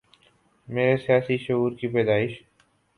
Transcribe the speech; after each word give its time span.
میرے 0.67 0.95
سیاسی 0.97 1.37
شعور 1.37 1.71
کی 1.71 1.87
پیدائش 1.87 2.41